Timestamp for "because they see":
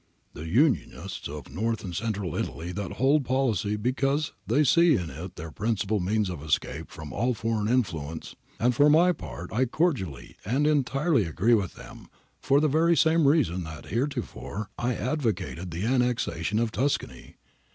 3.75-4.95